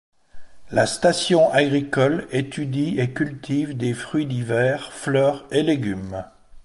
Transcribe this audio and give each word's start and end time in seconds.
La 0.71 0.87
station 0.87 1.51
agricole 1.51 2.27
étudie 2.31 2.99
et 2.99 3.13
cultive 3.13 3.77
des 3.77 3.93
fruits 3.93 4.25
d'hiver, 4.25 4.91
fleurs 4.93 5.45
et 5.51 5.61
légumes. 5.61 6.23